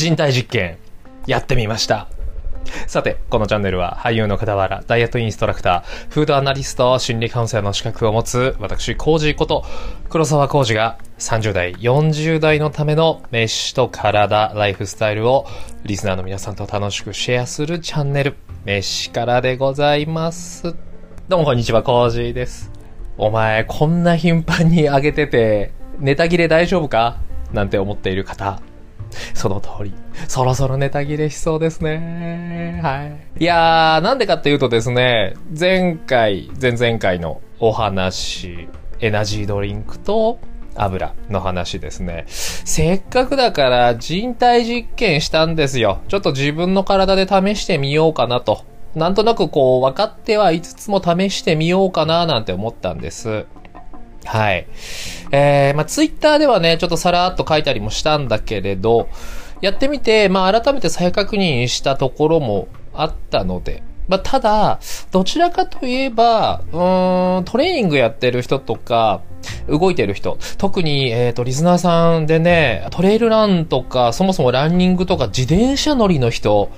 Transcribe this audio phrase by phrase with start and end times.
[0.00, 0.78] 人体実験、
[1.26, 2.08] やってみました。
[2.86, 9.62] さて、このチャンネルは俳優の傍ら、ダイエットインストラクター、フードアナリスト、心理カウンセラーの資格を持つ、私、コージこと、
[10.08, 15.46] 黒沢コージが30代、40代のための飯と体、ライフスタイルを
[15.84, 20.74] リスナーの皆さんと楽しくシェアするチャンネル、飯からでございます。
[21.28, 22.70] どうもこんにちは、コージです。
[23.18, 27.18] お前、こんな頻繁に上げてて、ネタ切れ大丈夫か？
[27.52, 28.62] なんて思っている方、
[29.34, 29.94] その通り。
[30.28, 32.80] そろそろネタ切れしそうですね。
[32.82, 33.42] はい。
[33.42, 38.68] いやー、なんでかっていうとですね、前回、前々回のお話、
[39.00, 40.38] エナジードリンクと
[40.74, 42.24] 油の話ですね。
[42.28, 46.00] せっかくだから人体実験したんですよ。
[46.08, 48.64] ちょっと自分の体で試してみようかなと。
[48.94, 53.46] なんとなくこう分かってはいつつも試してみようかななんて思ったんです。
[54.24, 54.66] はい。
[55.32, 59.08] えー、まあ、ツイッターではね、ちょっとさらっと書いたりもしたんだけれど、
[59.60, 64.80] やってみて、まあ、改めて再確認したところもあったので、まあ、ただ、
[65.12, 69.22] どちらかといえば、うーん、トレーニングやってる人とか、
[69.68, 76.70] 動いてる人、特に、えっ、ー、と、リスナーさんでね、トレイルランとか、そもそもランニングとか自転車乗りの人、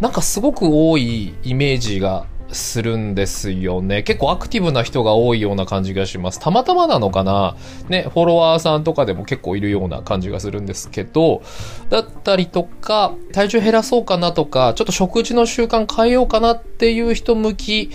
[0.00, 4.02] なんかすごく多いイメージがするんですよね。
[4.02, 6.40] 結構アクティブな人が多いような感じがします。
[6.40, 7.56] たまたまなのかな？
[7.88, 11.42] ね、フォロワーさんとかでも結構いるような感じがするんですけど、
[11.88, 17.90] だったりとか、体重減らそうかなとか、ちょっと食事の習慣変えようかなっていう人向き、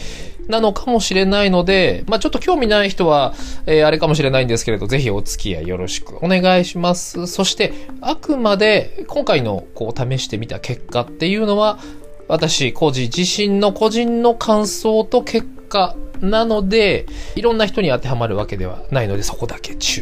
[0.48, 3.34] なのかもしれないので、まあ、ちょっと興味ない人は、
[3.66, 7.26] えー、あれかもしれないんですけれど、ぜひお付き合いよろしくお願いします。
[7.26, 11.80] そして、あくまで、今回の、こう、試してみた結果っていうのは、
[12.28, 20.02] 私、個人自身の個人の感想と結果なので、いろんな人に当てはまるわけではないので、そこだけ注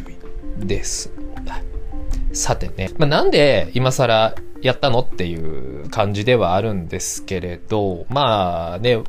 [0.61, 1.11] 意です。
[2.33, 9.03] さてね、まあ、なんで今更やったのっていう感じではあるんですけれど、まあね、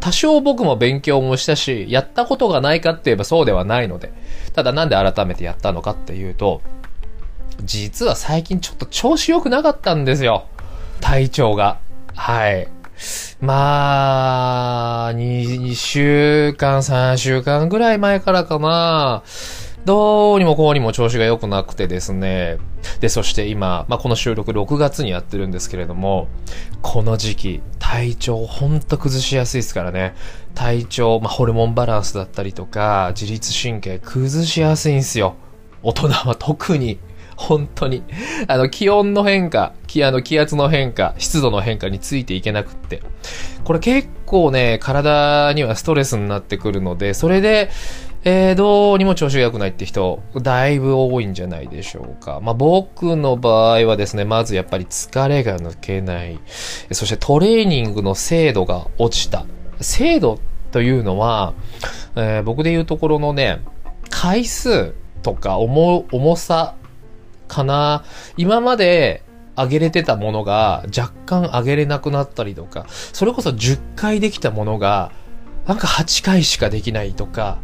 [0.00, 4.12] 多少僕も勉強もしたし、やったことがないかって言えばそうではないので、
[4.54, 6.62] ただなんで改めてやったのかっていうと、
[7.62, 10.46] 実は最近ちょっと調子良くなかったんですよ。
[11.00, 11.78] 体調が。
[12.20, 12.68] はい。
[13.40, 19.22] まあ、2, 週間、3週間ぐらい前からかな。
[19.86, 22.58] どうにもこうにも調子が良くなくてですね。
[23.00, 26.28] で、そして今、まあ、この収録6月にやってるんですけれども、
[26.82, 30.14] この時期、体調ほんと崩しやすいですからね。
[30.54, 35.36] 体調、まあ、ホルモンバランスだったりとか、自律神経崩しやすいんですよ。
[35.82, 36.98] 大人は特に。
[37.40, 38.02] 本当に。
[38.48, 43.02] あの、気温の変化、気、あの、気圧の変化、湿度の変化についていけなくって。
[43.64, 47.70] これ結構ね、体にはストレスになってくるので、それで、
[48.24, 52.40] えー、どうにも調子が良くないって人、だいぶ多いんじゃないでしょうか。
[52.42, 56.38] まあ、僕の場合はですね、まずやっぱり疲れが抜けない。
[56.92, 59.46] そしてトレーニングの精度が落ちた。
[59.80, 60.38] 精度
[60.72, 61.54] というのは、
[62.14, 63.62] えー、僕で言うところのね、
[64.10, 66.74] 回数とか重、重さ
[67.50, 68.04] かな。
[68.36, 69.22] 今まで
[69.56, 75.12] 上げれてたものが若干上げれなくなったりとか、それこそ10回できたものが、
[75.66, 77.58] なんか8回しかできないとか、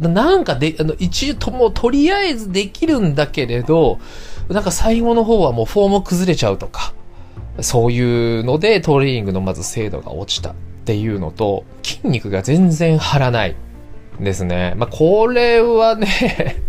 [0.00, 3.98] なんかで、あの、一応とも、とりあえずできるんだけれど、
[4.48, 6.94] なんか最後の方はもうフォーム崩れちゃうとか、
[7.60, 13.56] そういうのでトレーニングのまず精度が落ちたっていうのと、筋肉が全然張らない
[14.20, 14.74] ですね。
[14.76, 16.62] まあ、これはね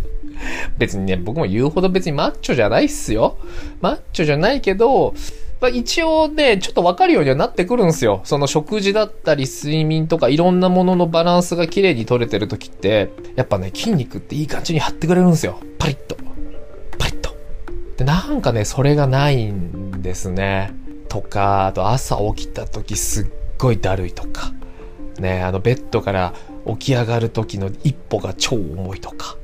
[0.77, 3.38] 別にね、僕も言うほど別にマッチョじゃないっすよ。
[3.81, 5.13] マッチョじゃないけど、
[5.61, 8.22] まあ、一応ね、ちょっとわかるようにはなってくるんですよ。
[8.23, 15.59] その食事だったり睡眠とかいろんなもののバランスが綺麗に取れてる時って、やっぱね、筋肉っていい感じに張ってくれるんですよ。
[15.77, 16.16] パリッと。
[16.97, 17.31] パリッと。
[17.97, 20.71] で、なんかね、それがないんですね。
[21.09, 23.27] とか、あと朝起きた時すっ
[23.57, 24.53] ごいだるいとか。
[25.19, 26.33] ね、あのベッドから
[26.66, 29.35] 起き上がる時の一歩が超重いとか。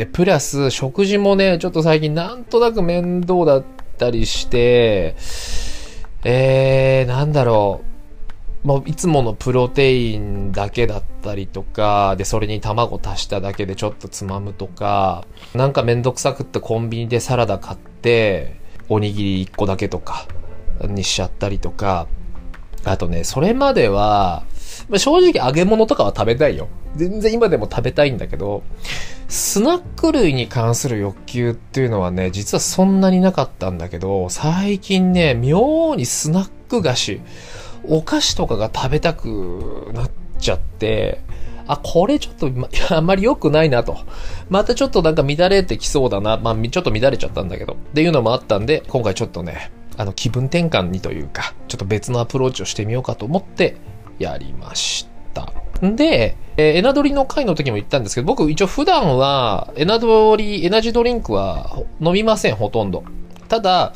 [0.00, 3.64] で、プラス、食事もね、ちょっと最近なんとなく面倒だっ
[3.98, 5.14] たりして、
[6.24, 7.82] えー、なんだろ
[8.64, 8.66] う。
[8.66, 18.56] もういつものプロテインだけだったりとか、で、それに卵足しただけでちょっとつまむとか、なんかめんどくさくってコンビニでサラダ買って、
[18.88, 20.26] おにぎり1個だけとか
[20.82, 22.06] にしちゃったりとか、
[22.84, 24.44] あとね、それまでは、
[24.88, 26.68] まあ、正直揚げ物とかは食べたいよ。
[26.96, 28.62] 全然今でも食べたいんだけど、
[29.28, 37.20] スナック類に関する欲求っていうのはね、実はそんなになかったんだけど、最近ね、妙にスナック菓子、
[37.84, 41.20] お菓子とかが食べたくなっちゃって、
[41.70, 43.98] あ、これちょっと、ま、 あんまり良くないなと。
[44.48, 46.36] またちょっとなんか乱れてきそうだな。
[46.36, 47.74] まあ、ちょっと乱れちゃったんだけど。
[47.74, 53.76] っていうのもあったんで、今回ちょっとね、あの、気分転換にというか、ちょっと別のアプローチをしてみようかと思って
[54.20, 55.52] やりました。
[55.82, 63.02] で、えー、エナドリの回の時も言ったんですけど、僕一応普段は、エナドリ、エナジードリンクは飲みません、ほとんど。
[63.48, 63.94] ただ、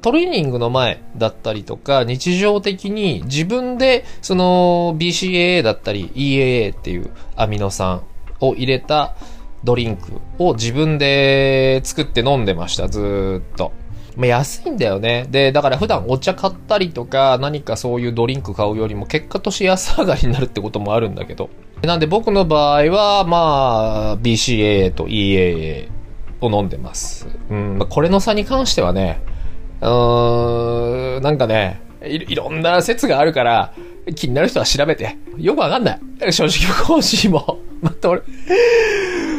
[0.00, 8.02] トレーニングの前だったりとか、日常的に自分で、その BCAA だったり EAA っていうアミノ酸
[8.40, 9.16] を入れた
[9.64, 13.72] ドリンクを自分で作って飲んでました、ずっと。
[14.18, 15.26] まあ、安いんだよね。
[15.30, 21.48] で、だから普段お茶買ったりとか、何かそういうドリンク買うよりも結果として安上がりになるってこともあるんだけど。
[21.82, 25.88] なんで僕の場合は、まあ、BCAA と EAA
[26.40, 27.28] を飲んでます。
[27.48, 29.22] うん、これの差に関してはね、
[29.80, 33.72] うーん、なんかねい、ろんな説があるから、
[34.16, 35.16] 気になる人は調べて。
[35.36, 35.94] よくわかんな
[36.26, 36.32] い。
[36.32, 37.60] 正直講師も。
[37.80, 38.22] また俺、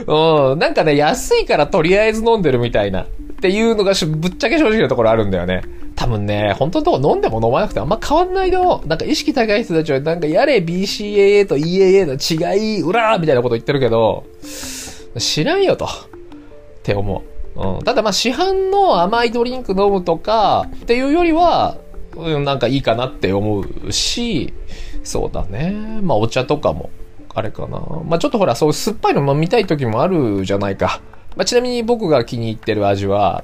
[0.07, 3.05] うん、なんかね、安いからとりあえず飲んでるみたいな。
[3.39, 5.61] っていうのがぶっちゃけ正直なところあるんだよね。
[5.95, 8.83] 多分ね、本当のとこ飲んでも飲まなくてあんま変わんないの。
[8.85, 12.13] なんか意識高い人たちはなんかやれ BCAA と EAA の
[12.53, 14.25] 違い、うらーみたいなこと言ってるけど、
[15.17, 15.85] 知らんよと。
[15.85, 15.89] っ
[16.83, 17.23] て思
[17.55, 17.77] う。
[17.77, 17.83] うん。
[17.83, 21.77] ただまあ市販の甘いドリンク飲むとかっていうよりは、
[22.17, 24.53] うん、なんかいいかなって思うし、
[25.03, 25.99] そうだね。
[26.01, 26.89] まあお茶とかも、
[27.33, 27.79] あれかな。
[28.05, 31.01] まあちょっとほら、そう酸っぱいの飲みたい時もあるじゃないか。
[31.35, 33.43] まあちなみに僕が気に入ってる味は、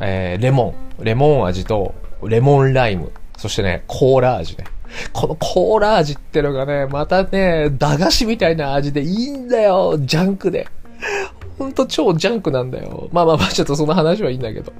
[0.00, 1.04] えー、レモン。
[1.04, 1.94] レモン味と、
[2.24, 3.12] レモンライム。
[3.36, 4.64] そしてね、コーラ味ね。
[5.12, 9.98] このコーラ味ってのがね、またね、駄菓子みたいな味でいいんだよ。
[9.98, 10.68] ジャンクで。
[11.58, 13.08] ほんと超ジャンクなんだよ。
[13.12, 14.72] まあまあまあ、ちょっとその話はいいんだけど。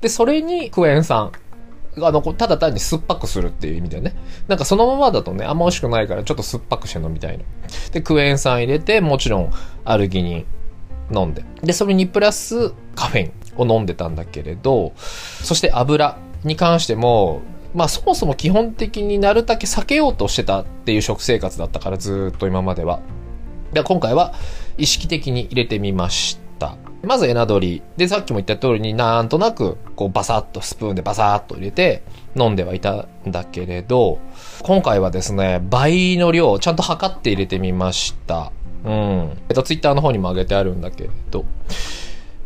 [0.00, 1.32] で、それにクエン酸。
[1.96, 4.14] あの、ただ単に酸っぱくするっていう意味でね。
[4.48, 7.44] なんかそのままだとね、あんま美味しくないからちょっと酸っぱくして飲みたいの。
[7.92, 9.52] で、クエン酸入れて、もちろん
[9.84, 10.46] アルギニン
[11.12, 11.44] 飲んで。
[11.62, 17.40] で、それにプラスカフェインを飲んでたんだけれど、そして油に関しても、
[17.74, 23.00] まあそもそも基本的になるだけ避けようとしてたっていう食生活だったからずっと今までは。
[23.72, 24.34] で、今回は
[24.78, 26.76] 意識的に入れてみました。
[27.02, 27.82] まずエナドリ。
[27.96, 32.02] で、さっきも言った通りになんとなく、こうバサッとスプーンでバサッと入れて
[32.36, 34.18] 飲んではいたんだけれど、
[34.62, 38.52] 今回はですね、倍の量、ちゃんと測って入れてみました。
[38.84, 38.92] うん。
[39.48, 41.44] えっと、ツイッターの方にも上げてあるんだけど。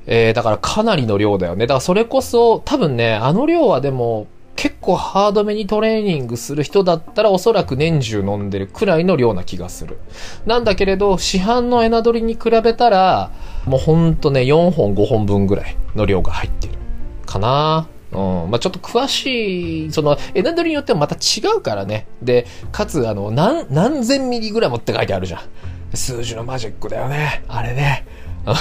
[0.06, 1.66] えー、だからかなりの量だよね。
[1.66, 4.26] だからそれこそ、多分ね、あの量はでも、
[4.56, 9.98] 結構ハードめにトレーニングする人だったらおそらく年中飲んでるくらいの量な気がする。
[10.46, 13.30] なんだけれど、市販のエナドリに比べたら、
[13.66, 16.74] もうほんとね、4本5本分ぐらいの量が入ってる。
[17.26, 18.50] かなうん。
[18.50, 22.06] まあ、ちょっと詳しい、その、エナドリによってはまた違うからね。
[22.22, 25.40] で、かつ、あの、何、何千ミリグラムって書いてあるじゃん。
[25.96, 27.44] 数字のマジックだよね。
[27.48, 28.06] あれね。
[28.44, 28.54] ま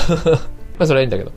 [0.80, 1.32] あ、それはいいんだけど。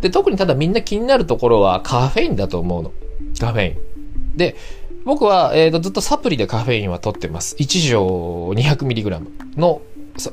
[0.00, 2.92] で、特にただみんな気になるところはカフェインだと思うの。
[3.40, 4.36] カフェイン。
[4.36, 4.56] で、
[5.04, 7.56] 僕は、えーと、ずっとサプリでカフェインは取ってます。
[7.56, 9.80] 1錠 200mg の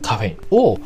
[0.01, 0.79] カフェインを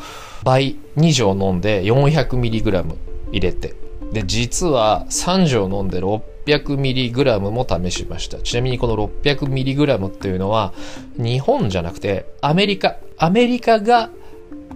[0.44, 2.96] 倍2錠飲んで 400mg
[3.32, 3.76] 入れて。
[4.12, 8.40] で、実は3錠飲んで 600mg も試しました。
[8.40, 10.74] ちなみにこの 600mg っていうのは
[11.18, 12.98] 日本じゃなくてアメリカ。
[13.18, 14.12] アメリカが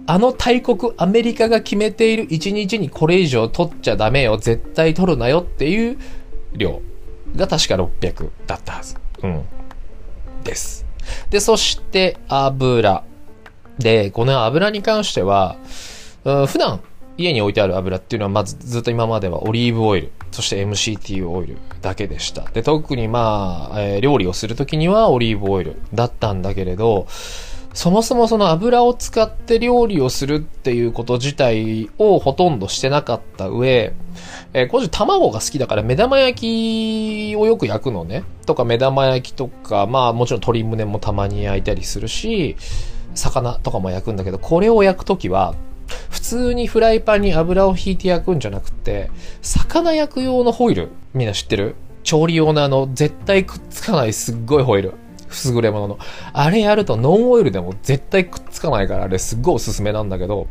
[0.06, 4.36] あの大国アメリカが決めている1日にこれ以上取っちゃダメよ。
[4.36, 5.98] 絶対取るなよっていう
[6.54, 6.80] 量。
[7.36, 8.96] が確か600だったはず。
[9.22, 9.44] うん。
[10.44, 10.84] です。
[11.30, 13.04] で、そして油。
[13.78, 15.56] で、この油に関しては、
[16.24, 16.80] うん、普段
[17.16, 22.42] 家に置いてある油っていうのはまずずっと今まではオリーブオイル、そして MCT オイルだけでした。
[22.50, 27.06] で、特にまあ、えー、料理をするときにはオリーブオイルだったんだけれど、
[27.74, 33.94] そもそもその油を使って料理をするっていうこと自体をほとんどしてなかった上、
[34.52, 38.24] えー、個人卵が好きだから目玉焼きをよく焼くのね。
[38.44, 42.56] とか目玉焼きとか、まあもちろん鶏胸もたまに焼いたりするし、
[43.14, 45.54] 魚とかも焼くんだけど、これを焼くときは、
[46.10, 49.10] 普通にフライパンに油を引いて焼くんじゃなくて、
[49.42, 51.76] 魚焼く用のホイル、みんな知ってる？
[52.02, 54.94] 調理用のあの、絶対くっつかないすっごいホイル。
[55.48, 55.98] 優れものの。
[56.32, 60.46] あれやるとノンオイルでも絶対くっつかないから、あれすっごいおすすめなんだけど、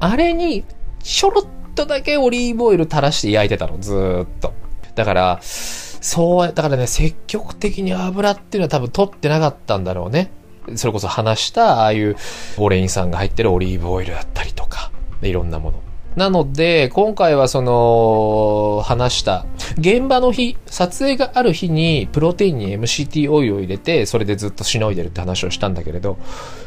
[0.00, 0.64] あれに
[1.02, 4.52] ちょろっとだけオリーブオイル垂らして焼いてたの、ずーっと。
[4.94, 10.30] だから、そう、だからね、積極的に油っていうのは多分取ってなかったんだろうね。
[10.76, 12.16] それこそ話した、ああいう
[12.58, 14.90] オレイン酸が入ってるオリーブオイルだったりとか、
[15.22, 15.87] いろんなもの。
[16.16, 19.46] なので、今回はその、話した、
[19.78, 26.18] 現場の日、撮影がある日に、プロテインに MCT オイルを入れて、それでずっとしのいでるって話をしたんだけれど、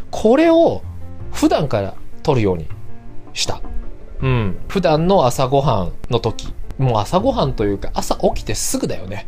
[0.10, 0.84] これを、
[1.32, 2.68] 普段から取るように
[3.34, 3.62] した。
[4.22, 4.58] うん。
[4.68, 6.54] 普段の朝ごはんの時。
[6.78, 9.28] もう朝ごはんというか、朝起きてすぐだよね。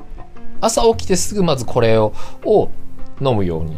[0.62, 2.14] 朝起きてすぐまずこれを
[2.46, 2.70] を
[3.22, 3.78] 飲むように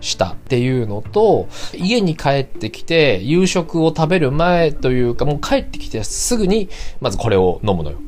[0.00, 6.68] したっていうのと、家に帰ってきて夕食を食べる前というか、もう帰ってきてすぐに
[7.00, 7.98] まずこれを飲むのよ。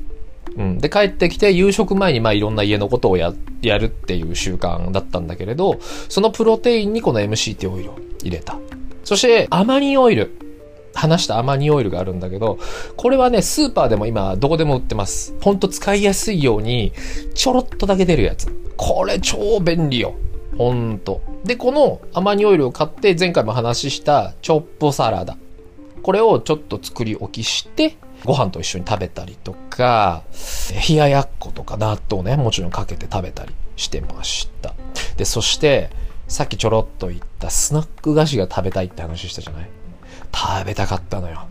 [0.57, 0.78] うん。
[0.78, 5.78] で、帰ってきて夕食前にまあいろんな家のことをや、やるっていう習慣だったんだけれど、
[6.09, 8.59] そのプロテインにこの MCT オイルを入れた。
[9.04, 10.33] そして、アマニオイル。
[10.95, 12.59] 話したアマニオイルがあるんだけど、
[12.97, 15.33] これはね、スーパーでも今どこでも売ってます。
[15.40, 16.92] ほんと使いやすいように、
[17.35, 18.49] ちょろっとだけ出るやつ。
[18.76, 20.14] これ超便利よ。
[20.59, 21.23] ほんと。
[21.45, 25.37] で、このアマニオイルを買って、前回も話したチョップサラダ。
[26.03, 30.25] これをちょっと作り置きして、ご飯と一緒に食べたりとか、
[30.88, 34.75] 冷ややっことか納豆ね、もちろんかけて食べたりしてました。
[35.17, 35.91] で、そして、
[36.27, 39.69] さっきちょろっと言ったスナック菓子が食べたいって話したじゃない？
[40.35, 41.47] 食べたかったのよ。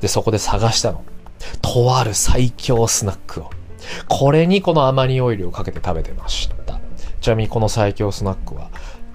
[0.00, 1.04] で、そこで探したの。
[1.60, 3.50] とある最強スナックを。
[4.08, 6.80] これにこのアマニオイルをかけて食べてました。
[7.22, 8.68] ちなみにこの最強スナックは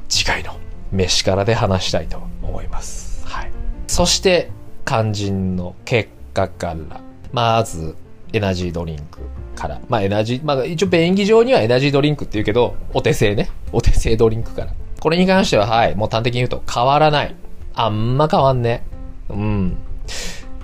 [0.09, 0.55] 次回の
[0.91, 3.27] 飯からで話したいと思います。
[3.27, 3.51] はい。
[3.87, 4.49] そして、
[4.85, 7.01] 肝心の結果から、
[7.33, 7.95] まず、
[8.31, 9.19] エナジードリンク
[9.55, 9.81] から。
[9.89, 13.49] まあエナジー、まあ一応便宜上にはエナジードリンクって言うけど、お手製ね。
[13.73, 14.73] お手製ドリンクから。
[15.01, 17.35] これに関しては、はい、もう端的に言うと変わらない。
[17.75, 18.83] あんま変わんね。
[19.29, 19.77] うん。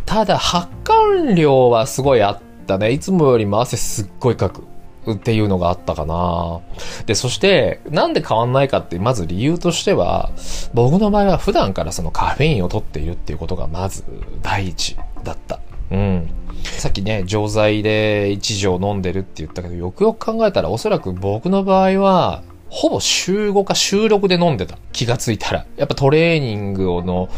[0.06, 2.92] ただ、発汗量はすごいあったね。
[2.92, 4.64] いつもよりも汗すっごいかく。
[5.12, 6.62] っていうのがあったかな。
[7.06, 10.32] で、そして、なんで変わんないかって、まず理由としては、
[10.74, 14.04] 僕の場合は普段からそのカフェインを取っているっていうことがまず
[14.42, 15.60] 第一だった。
[15.92, 16.30] うん。
[16.64, 24.78] さっきね、錠剤で1錠飲んでるって言ったけど、よくよく考えたらおそらく僕の場合は、ほぼ週5か週6で飲んでた。
[24.92, 25.66] 気がついたら。
[25.78, 27.30] やっぱトレーニングをの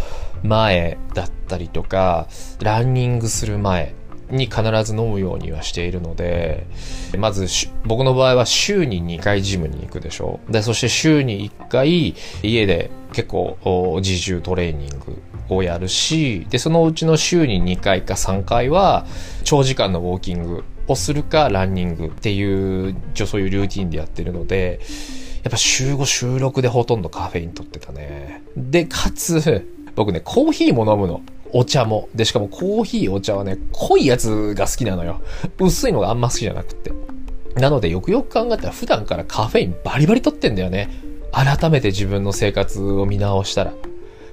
[0.43, 2.27] 前だったりとか、
[2.61, 3.93] ランニングする前
[4.29, 6.65] に必ず飲むようにはしているので、
[7.17, 7.47] まず
[7.85, 10.39] 僕の場合は週に2回ジムに行くでしょ。
[10.49, 19.05] で、そして週に1回家で結構自重トレーニングをやるし、で、そのうちの週に2回か3回は
[19.43, 24.79] 長時間のウォーキングをするかランニングっていう、一応そういうルーティンでやってるので、
[25.43, 28.41] やっぱ週5週6でほとんどカフェイン取ってたね。
[28.57, 31.21] で、かつ、僕ね、コーヒーも飲むの。
[31.57, 32.09] お茶も。
[32.13, 35.21] で、しかもコーヒー、お茶はね、濃いやつが好きなのよ。
[35.57, 36.91] 薄いのがあんま好きじゃなくて。
[37.55, 40.89] なので、よくよく考えたら普段からカフェインバリバリ取ってんだよね。
[41.31, 43.73] 改めて自分の生活を見直したら。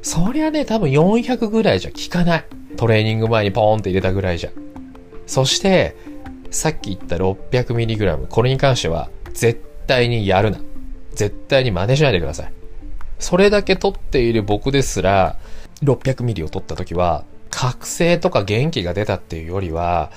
[0.02, 2.44] そりゃね、多分400ぐらいじゃ効かない。
[2.76, 4.50] トレーニング前にポーンって入れたぐらいじゃ。
[5.28, 5.94] そして、
[6.50, 10.58] さっき言った 600mg、これに関しては、絶対にやるな。
[11.14, 12.52] 絶対に真似しないでください。
[13.20, 15.36] それだけ取っている僕ですら、
[15.82, 20.10] 600ミリを取った時は、覚醒とか元気が出たっていうよりは、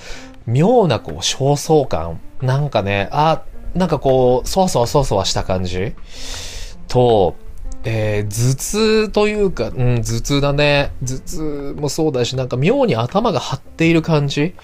[0.47, 2.19] 妙なこう、焦燥感。
[2.41, 3.43] なんかね、あ、
[3.73, 5.93] なんかこう、そわそわそわそわした感じ
[6.87, 7.35] と、
[7.83, 10.91] えー、頭痛というか、うん、頭痛だね。
[11.03, 14.55] 頭痛もそうだし、なんか妙に頭が張っている感じ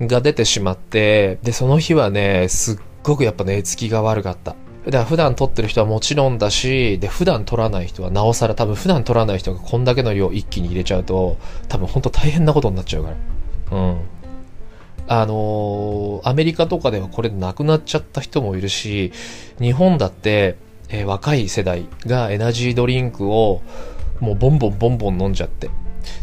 [0.00, 4.54] が出てしまって、で、その日はね、すっごくやっぱ寝つきが悪かった。
[4.90, 11.36] だから普段取ってる人はもちろんだし、で、普段取らない人はなおさら多分普段取らない人がこんだけの量一気に入れちゃうと、
[11.68, 13.16] 多分ほんと大変なことになっちゃうから。
[13.78, 14.00] うん。
[15.06, 19.12] あのー、アメリカとかではこれなくなっちゃった人もいるし、
[19.60, 20.56] 日本だって、
[20.88, 23.60] えー、若い世代がエナジードリンクを
[24.20, 25.68] もうボンボンボンボン飲んじゃって。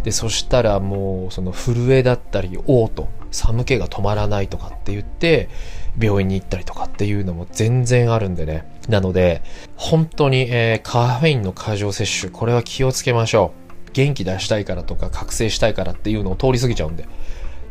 [0.04, 5.50] で、そしたらもうその震えだったり、嘔吐、寒気が止まらないとかって言って、
[6.00, 8.66] 病院に行ったりとかっていうのも全然あるんでね。
[8.90, 9.42] なので、
[9.75, 13.54] 本当に、えー、カフェインの過剰摂取、これは気をつけましょ
[13.90, 13.92] う。
[13.94, 17.08] 元気出したいからとか、覚醒したいからっていうのを通り過ぎちゃうんで。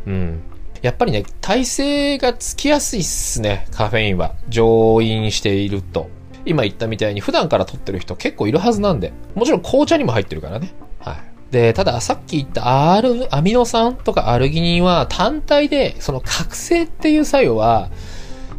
[0.07, 0.41] うん。
[0.81, 4.33] やっぱりね、体勢がつきやすいっすね、カフェインは。
[4.49, 6.09] 乗飲していると。
[6.45, 9.13] 今言ったみたいに普段から取ってる人結構いるはずなんで。
[9.33, 10.73] もちろん紅茶にも入ってるからね。
[10.99, 11.34] はい。
[11.51, 17.89] で、たださっき言ったアル、アミノ酸とかアルギニンは単体で、その覚醒っていう作用は、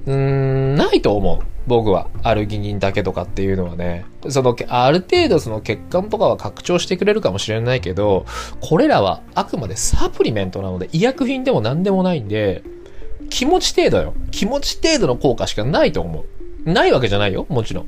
[0.07, 1.45] うーん、ないと思う。
[1.67, 2.09] 僕は。
[2.23, 4.05] アルギニンだけとかっていうのはね。
[4.29, 8.25] その、ある程度その血管とかは拡張してくれるかもしれないけど、
[8.61, 12.63] これらはあくまでサプリメントなので、医薬品でも何でもないんで、
[13.31, 14.15] 気持ち程度よ。
[14.31, 16.25] 気持ち程度の効果しかないと思
[16.65, 16.73] う。
[16.73, 17.47] ないわけじゃないよ。
[17.49, 17.87] もちろん。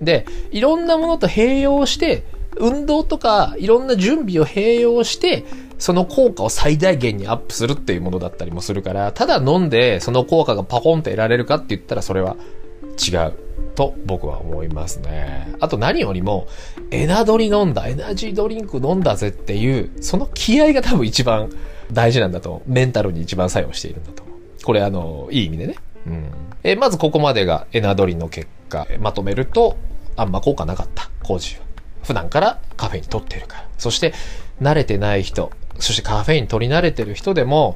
[0.00, 2.24] で、いろんなものと併用して、
[2.56, 5.44] 運動とかいろんな準備を併用して、
[5.78, 12.36] その効果を最大限にアップするっていうものだったりもするから、ただ飲んでその効果がパコンって得られるかって言ったらそれは
[12.98, 13.32] 違う
[13.76, 15.54] と僕は思いますね。
[15.60, 16.48] あと何よりも、
[16.90, 21.48] エナドリ飲んだ、エナジードリンク飲んだぜっていう、その気合が多分一番
[21.92, 24.24] 大事なんだと、メンタルに一番作用しているんだと。
[24.64, 25.76] これあの、いい意味でね。
[26.06, 26.30] うん。
[26.64, 29.76] え、まずここまでがエナドリの結果、まとめると、
[30.16, 31.67] あんま効果なかった、工事は。
[32.02, 33.68] 普段からカフェイン取ってるから。
[33.78, 34.14] そして、
[34.60, 37.74] 慣れてない人、そしてカフェイン取り慣れてる人でも、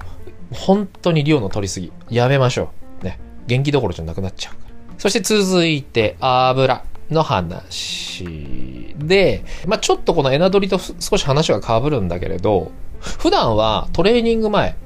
[0.53, 3.05] 本当に量の取りすぎ、やめましょう。
[3.05, 3.19] ね。
[3.47, 4.75] 元気どころじゃなくなっちゃうから。
[4.99, 14.77] そして続いて、油の話で、まあちょっとこのエナドリと少し話が被るんだけれど、普段はトレーニング前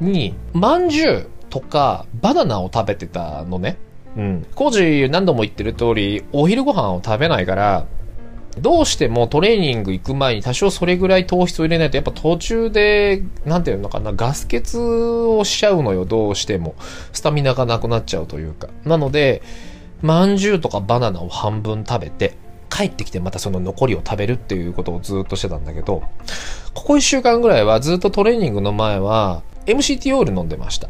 [0.00, 3.76] に、まんじゅうとかバナナを食べてたのね。
[4.16, 4.46] うん。
[4.54, 7.86] 工事何度も言ってる通り、お昼ご飯を食べないから、
[8.58, 16.74] どうしてもトレーニング行く前に多少それぐらい糖質を入れないとやっぱ途中で、なんていうのかな、ガス欠をしちゃうのよ、どうしても。
[17.12, 18.68] スタミナがなくなっちゃうというか。
[18.84, 19.42] なので、
[20.02, 22.34] まんじゅうとかバナナを半分食べて、
[22.70, 26.02] 帰ってきてまたその残りを食べるっていうことをずっとしてたんだけど、
[26.74, 30.88] ここ1週間ぐらいはずっとトレーニングの前は MCT オール飲んでました。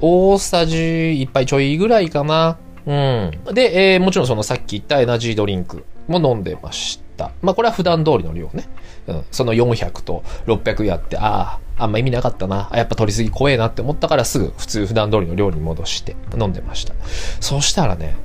[0.00, 2.58] 大さじ1杯ちょいぐらいかな。
[2.86, 3.30] うん。
[3.52, 7.30] で、えー、もちろんそのさっき言ったエナジードリンクも飲んでました。
[7.42, 8.68] まあこれは普段通りの量ね。
[9.06, 9.24] うん。
[9.30, 12.68] その400と600やって、ああ、あんま意味なかったな。
[12.72, 16.94] あ、やっぱ取りすぎ怖えなって思ったからすぐ普通普段通りの量に戻して飲んでました。
[17.40, 18.16] そしたらね、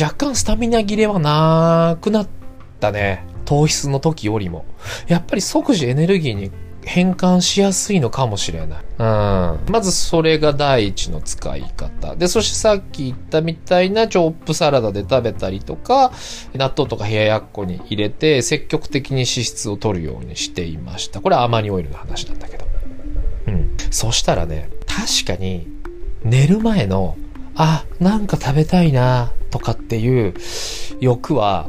[0.00, 2.28] 若干スタミナ切れはなくなっ
[2.80, 3.24] たね。
[3.44, 4.64] 糖質の時よりも。
[5.06, 6.50] やっぱり即時エネルギーに
[6.86, 8.78] 変換しやすいのかもしれない。
[8.98, 9.72] うん。
[9.72, 12.14] まずそれが第一の使い方。
[12.14, 16.12] で、そしてさっき言ったみたいなチョップサラダで食べたりとか、
[16.54, 21.20] 納豆とか冷ややっこに入れて積極的に脂質を取るようにしていました。
[21.20, 22.64] これはアマニオイルの話なんだけど。
[23.48, 23.76] うん。
[23.90, 25.66] そしたらね、確かに
[26.22, 27.16] 寝る前の、
[27.56, 30.34] あ、なんか食べたいなとかっていう
[31.00, 31.68] 欲は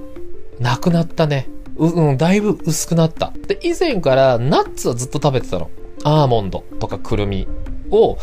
[0.59, 1.47] なくなったね。
[1.77, 3.33] う、うん、だいぶ薄くなった。
[3.47, 5.69] で、以前からナッツはずっと食べてたの。
[6.03, 7.47] アーモンドとかくるみ
[7.89, 8.17] を、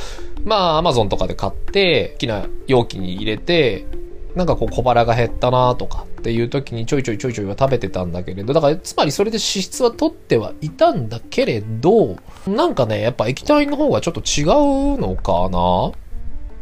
[0.44, 3.86] まあ、アマゾンとかで買って、大きな容器に入れて、
[4.34, 15.92] なんかこう小腹が減ったなとかっていう時にちょいちょいちょいちょいは食べてたんだけれど、だからつまりそれで脂質は取ってはいたんだけれど、なんかね、やっぱ液体の方がちょっと違うのかな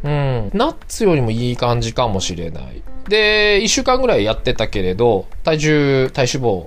[0.04, 0.50] うん。
[0.52, 2.82] ナッツよりもいい感じかもしれない。
[3.08, 6.66] で、一週間ぐらいやってたけれど、体重、体脂肪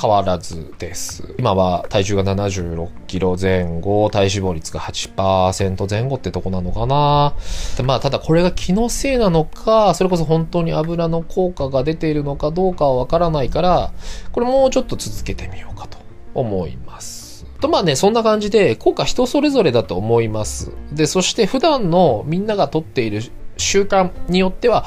[0.00, 1.34] 変わらずです。
[1.38, 7.34] 今は体重が76キロ前後、体脂肪率が8%前後ってとこなのかな。
[7.76, 13.92] でまあ、ただこれが気のせいなのか、それこそ本当に油の効果が出ているのかどうかはわからないから、
[14.32, 15.98] これもうちょっと続けてみようかと
[16.34, 17.44] 思います。
[17.60, 20.72] とまあね、そんな感じで、効果人それぞれだと思います。
[20.92, 23.22] で、そして普段のみんながとっている
[23.58, 24.86] 習慣によっては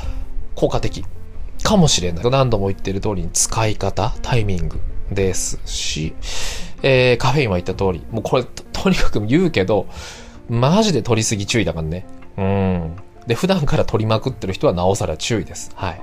[0.55, 1.05] 効果的
[1.61, 2.29] かもしれない。
[2.31, 4.79] 何度も言ってる通りに使い方、タイミング、
[5.11, 6.13] ですし、
[6.81, 9.87] えー、カフェインは言った通り、もうこれと、とにかく言うけど、
[10.49, 12.05] マジで取りすぎ注意だからね。
[12.37, 12.95] うん。
[13.27, 15.71] で、普段から取りまくってる人はなおさら注意です。
[15.75, 16.01] はい。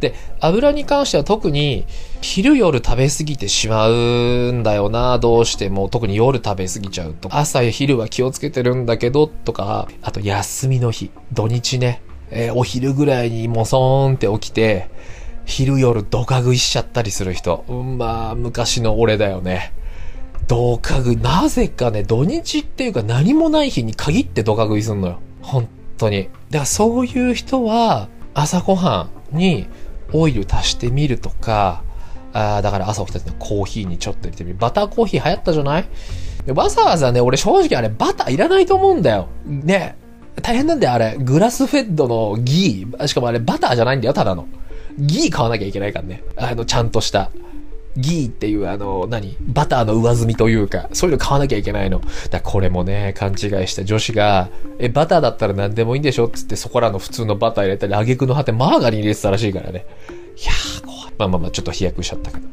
[0.00, 1.86] で、油に関しては特に
[2.20, 5.88] 昼夜食べ過ぎてしまうんだよな、どうしても。
[5.88, 7.28] 特に夜食べ過ぎちゃうと。
[7.32, 14.88] 朝や昼は気をつけてるんだけど、とか、あと休みの日、土日ね、えー、お昼ぐらいにもそーんって起きて、
[15.44, 17.64] 昼夜ドカ食いしちゃったりする人。
[17.68, 19.72] うん、まあ、昔の俺だよね。
[20.46, 25.20] ドカ食い、なぜかね、土日っていうか何もない日に限ってドカ食いすんのよ。
[25.42, 26.24] 本当に。
[26.24, 29.66] だからそういう人は、朝ごはんに
[30.12, 31.82] オイル足してみるとか、
[32.32, 34.56] あだから朝起きた時のコーヒーにちょっと入れてみる。
[34.58, 35.84] バターコーヒー流行ったじゃない？
[36.54, 39.28] わざわざね、俺正直あれバターいらないと思うんだよ。
[39.46, 39.96] ね。
[40.42, 41.16] 大変なんだよ、あれ。
[41.18, 43.06] グラスフェッドのギー。
[43.06, 44.46] しかもあれバターじゃないんだよ、ただの。
[44.98, 46.22] ギー買わなきゃいけないからね。
[46.36, 47.30] あの、ちゃんとした。
[47.96, 49.36] ギーっていうあの、何？
[49.40, 52.00] バターの上積みというか、そういうの買わなきゃいけないの。
[52.30, 54.48] だこれもね、勘違いした女子が、
[54.78, 56.28] え、バターだったら何でもいいんでしょ？
[56.28, 59.86] つってそこらの普通のバター入れたり、挙句の果てマーガリン入れてたらしいからね。
[60.36, 61.12] いやー、怖い。
[61.18, 62.46] まあまあまあ、ちょっと飛躍しちゃったけど。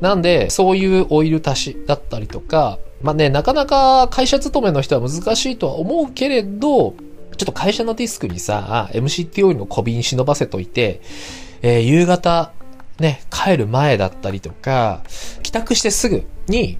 [0.00, 6.94] なんで、そういうオイル足しだったりとか、まあね、なかなか会社勤めの人は難しいとは思うけれど、
[7.36, 11.02] ちょっと会社のディスクにさ、MCT オイルの小瓶忍ばせといて、
[11.62, 12.52] えー、夕方、
[12.98, 15.02] ね、帰る前だったりとか、
[15.42, 16.78] 帰宅してすぐに、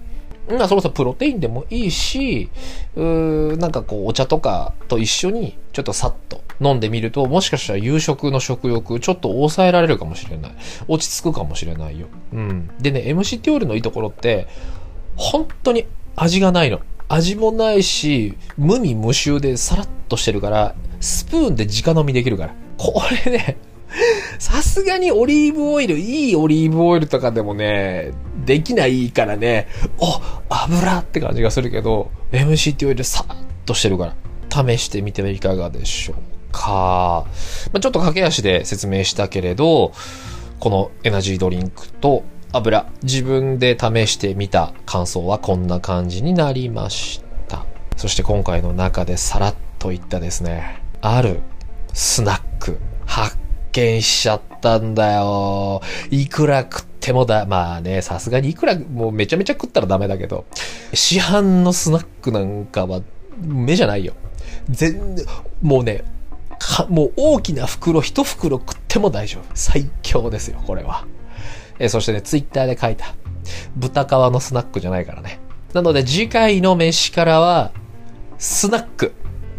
[0.49, 2.51] まあそもそもプロテインでもいいし、
[2.95, 10.53] うーなんかこうお茶とかと一緒にちょっとさっと飲んでみると、もしかしたら夕食の食欲ちょっと抑えられるかもしれない。
[10.89, 12.07] 落ち着くかもしれないよ。
[12.33, 12.71] うん。
[12.81, 14.47] でね、MCT オイルのいいところって、
[15.17, 16.81] 本当に味がないの。
[17.09, 22.55] 味もないし、無味無臭でさらっとしてるから、スプーンで直飲みできるから。
[22.79, 23.57] これね、
[24.38, 28.12] さすがにオリーブオイル、いいオリーブオイルとかでもね、
[28.44, 29.68] できないからね、
[29.99, 36.16] お油って感じがするけど、MCT オイルさーっとしてるから、試してみてはいかがでしょう
[36.53, 37.27] か。
[37.72, 39.92] まあ、ちょっと駆け足で説明したけれど、
[40.59, 47.64] このエナジードリンクと油、自分で試してみた感想はこんな感じになりました。
[47.96, 51.40] そして今回の中でさらっといったですね、ある
[51.92, 52.79] スナック
[53.81, 55.83] 見しちゃったんだよ。
[56.11, 60.47] いくら食ってもだ、まあね、さすがにいくらもうめちゃめちゃ食ったらダメだけど、
[60.95, 63.03] 市販のスナックなんかは
[63.41, 64.15] 目じゃないよ。
[64.71, 65.27] 全然、
[65.62, 66.05] もうね、
[66.89, 69.45] もう大きな袋一袋食っても大丈夫。
[69.55, 71.07] 最強ですよ、これは。
[71.79, 73.15] えそしてね、ツイッターで書いた。
[73.77, 75.39] 豚皮のスナックじゃないからね。
[75.75, 77.73] なので次回の飯からは、
[78.39, 79.12] スナック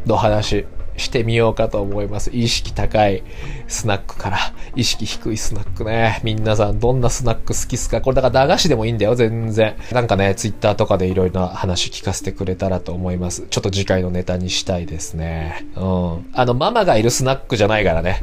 [0.05, 0.65] の話
[0.97, 2.31] してみようかと思います。
[2.33, 3.23] 意識高い
[3.67, 4.37] スナックから
[4.75, 6.19] 意識低いスナックね。
[6.23, 8.01] 皆さんどんなスナック好きっすか？
[8.01, 9.75] これだから駄菓子でもいいんだよ、全然。
[9.91, 13.47] なんかね、ツイッターとかでいろいろな話聞かせてくれたらと思います。
[13.49, 15.65] ちょっと次回のネタにしたいですね。
[15.75, 16.29] うん。
[16.33, 18.21] あの、ママがいるスナックじゃないからね。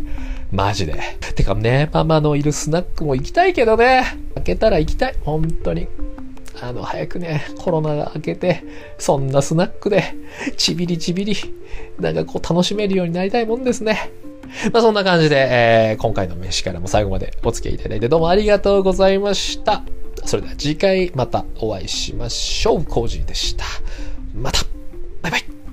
[0.51, 0.95] マジで。
[1.35, 4.05] てかね、ママのいるスナックも行きたいけどね。
[4.35, 5.15] 開けたら行きたい。
[5.25, 5.89] 本当に。
[6.61, 8.63] あの、早くね、コロナが明けて、
[8.99, 10.15] そんなスナックで、
[10.57, 11.37] ちびりちびり、
[11.99, 14.11] なんかこう楽しめるようになりたいもんですね。
[14.73, 19.83] まあそんな感じで、えー、今回の飯からも最後までお付き合いいただいてどうもありがとうございました。
[20.25, 22.85] それでは次回またお会いしましょう。
[22.85, 23.65] コージーでした。
[24.35, 24.61] また
[25.23, 25.64] バイバイ